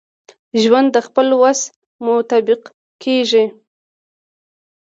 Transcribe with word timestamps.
ژوند 0.61 0.87
دخپل 0.97 1.27
وس 1.41 1.59
مطابق 2.05 2.61
کیږي. 3.01 3.45